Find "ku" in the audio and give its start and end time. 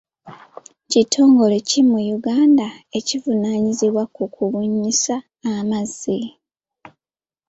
4.13-4.23